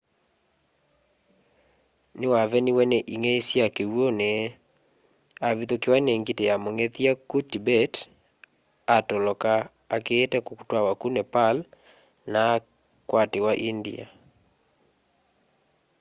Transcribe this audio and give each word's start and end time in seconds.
niwaveniwe 2.17 2.83
ni 2.91 2.99
ing'ei 3.13 3.41
sya 3.47 3.65
kiw'uni 3.75 4.31
avithukiwa 5.47 5.97
ni 6.01 6.11
ngiti 6.19 6.43
ya 6.49 6.55
mung'ethya 6.63 7.11
ku 7.29 7.37
tibet 7.51 7.93
atoloka 8.95 9.51
akiite 9.95 10.37
kutw'awa 10.45 10.91
ku 11.01 11.07
nepal 11.15 11.55
na 12.31 12.39
akwatiwa 12.55 13.51
india 13.71 14.05